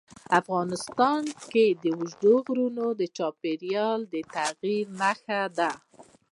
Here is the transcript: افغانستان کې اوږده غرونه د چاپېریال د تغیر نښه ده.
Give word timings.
افغانستان 0.39 1.23
کې 1.51 1.65
اوږده 1.91 2.33
غرونه 2.45 2.83
د 2.99 3.01
چاپېریال 3.17 3.99
د 4.13 4.15
تغیر 4.33 4.85
نښه 4.99 5.41
ده. 5.57 5.71